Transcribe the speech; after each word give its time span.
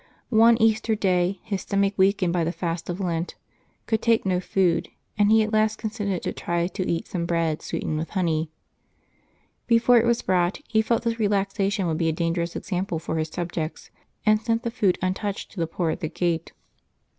One 0.29 0.59
Easter 0.59 0.95
Day, 0.95 1.39
his 1.43 1.61
stomach, 1.61 1.93
weakened 1.95 2.33
by 2.33 2.43
the 2.43 2.51
fast 2.51 2.89
of 2.89 2.99
Lent, 2.99 3.35
could 3.85 4.01
take 4.01 4.25
no 4.25 4.39
food, 4.39 4.89
and 5.15 5.31
he 5.31 5.43
at 5.43 5.53
last 5.53 5.77
consented 5.77 6.23
to 6.23 6.33
try 6.33 6.65
to 6.65 6.89
eat 6.89 7.05
some 7.07 7.27
bread 7.27 7.61
sweetened 7.61 7.99
with 7.99 8.09
honey. 8.09 8.49
Before 9.67 9.99
it 9.99 10.07
was 10.07 10.23
brought, 10.23 10.59
he 10.67 10.81
felt 10.81 11.03
this 11.03 11.19
relaxation 11.19 11.85
would 11.85 11.99
be 11.99 12.09
a 12.09 12.13
dangerous 12.13 12.55
example 12.55 12.97
for 12.97 13.17
his 13.19 13.29
subjects, 13.29 13.91
and 14.25 14.41
sent 14.41 14.63
the 14.63 14.71
food 14.71 14.97
untouched 15.03 15.51
to 15.51 15.59
the 15.59 15.67
poor 15.67 15.91
at 15.91 15.99
the 15.99 16.09
gate. 16.09 16.51